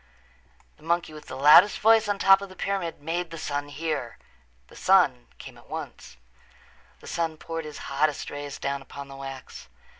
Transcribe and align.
The 0.77 0.81
monkey 0.83 1.13
with 1.13 1.27
the 1.27 1.35
loudest 1.35 1.77
voice 1.77 2.07
on 2.09 2.17
top 2.17 2.41
of 2.41 2.49
the 2.49 2.55
pyramid 2.55 3.03
made 3.03 3.29
the 3.29 3.37
sun 3.37 3.69
hear. 3.69 4.17
The 4.67 4.75
sun 4.75 5.27
came 5.37 5.59
at 5.59 5.69
once. 5.69 6.17
The 7.01 7.07
sun 7.07 7.37
poured 7.37 7.65
his 7.65 7.77
hottest 7.85 8.31
rays 8.31 8.57
down 8.57 8.81
upon 8.81 9.09
the 9.09 9.15
wax. 9.15 9.67